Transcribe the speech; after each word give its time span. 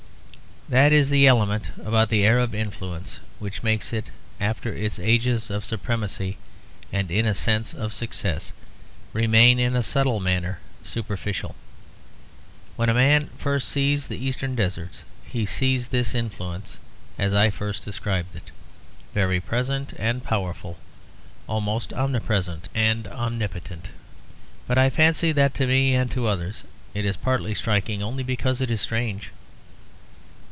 That 0.69 0.93
is 0.93 1.09
the 1.09 1.27
element 1.27 1.69
about 1.83 2.07
the 2.07 2.25
Arab 2.25 2.55
influence 2.55 3.19
which 3.39 3.61
makes 3.61 3.91
it, 3.91 4.09
after 4.39 4.73
its 4.73 4.99
ages 4.99 5.49
of 5.49 5.65
supremacy 5.65 6.37
and 6.93 7.11
in 7.11 7.25
a 7.25 7.33
sense 7.35 7.73
of 7.73 7.93
success, 7.93 8.53
remain 9.11 9.59
in 9.59 9.75
a 9.75 9.83
subtle 9.83 10.21
manner 10.21 10.59
superficial. 10.81 11.55
When 12.77 12.87
a 12.87 12.93
man 12.93 13.31
first 13.37 13.67
sees 13.67 14.07
the 14.07 14.25
Eastern 14.25 14.55
deserts, 14.55 15.03
he 15.25 15.45
sees 15.45 15.89
this 15.89 16.15
influence 16.15 16.77
as 17.19 17.33
I 17.33 17.49
first 17.49 17.83
described 17.83 18.33
it, 18.33 18.49
very 19.13 19.41
present 19.41 19.91
and 19.97 20.23
powerful, 20.23 20.77
almost 21.49 21.91
omnipresent 21.91 22.69
and 22.73 23.09
omnipotent. 23.09 23.89
But 24.69 24.77
I 24.77 24.89
fancy 24.89 25.33
that 25.33 25.53
to 25.55 25.67
me 25.67 25.95
and 25.95 26.09
to 26.11 26.27
others 26.27 26.63
it 26.93 27.03
is 27.03 27.17
partly 27.17 27.53
striking 27.53 28.01
only 28.01 28.23
because 28.23 28.61
it 28.61 28.71
is 28.71 28.79
strange. 28.79 29.31